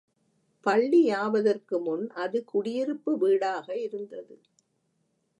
பள்ளியாவதற்கு 0.65 1.75
முன் 1.79 2.09
அது 2.15 2.43
குடியிருப்பு 2.43 3.11
வீடாக 3.17 3.67
இருந்தது. 3.77 4.35